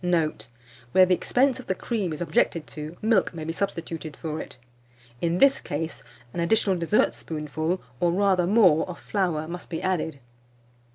Note. 0.03 0.47
Where 0.93 1.05
the 1.05 1.13
expense 1.13 1.59
of 1.59 1.67
the 1.67 1.75
cream 1.75 2.11
is 2.11 2.21
objected 2.21 2.65
to, 2.65 2.97
milk 3.03 3.35
may 3.35 3.43
be 3.43 3.53
substituted 3.53 4.17
for 4.17 4.39
it. 4.41 4.57
In 5.21 5.37
this 5.37 5.61
case, 5.61 6.01
an 6.33 6.39
additional 6.39 6.75
dessertspoonful, 6.75 7.79
or 7.99 8.11
rather 8.11 8.47
more, 8.47 8.89
of 8.89 8.99
flour 8.99 9.47
must 9.47 9.69
be 9.69 9.79
added. 9.83 10.19